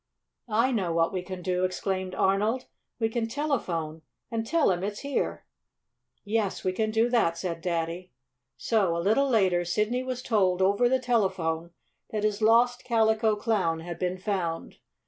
"I 0.49 0.71
know 0.71 0.91
what 0.91 1.13
we 1.13 1.21
can 1.21 1.43
do!" 1.43 1.63
exclaimed 1.63 2.15
Arnold. 2.15 2.65
"We 2.97 3.07
can 3.07 3.27
telephone 3.27 4.01
and 4.31 4.47
tell 4.47 4.71
him 4.71 4.83
it's 4.83 5.01
here." 5.01 5.45
"Yes, 6.23 6.63
we 6.63 6.71
can 6.73 6.89
do 6.89 7.07
that," 7.11 7.37
said 7.37 7.61
Daddy. 7.61 8.11
So, 8.57 8.97
a 8.97 8.97
little 8.97 9.29
later, 9.29 9.63
Sidney 9.63 10.01
was 10.01 10.23
told, 10.23 10.59
over 10.59 10.89
the 10.89 10.97
telephone, 10.97 11.69
that 12.09 12.23
his 12.23 12.41
lost 12.41 12.83
Calico 12.83 13.35
Clown 13.35 13.81
had 13.81 13.99
been 13.99 14.17
found. 14.17 14.77